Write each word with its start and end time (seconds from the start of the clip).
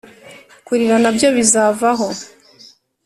Kurira 0.65 0.95
na 1.01 1.09
byo 1.15 1.27
bizavaho. 1.37 2.07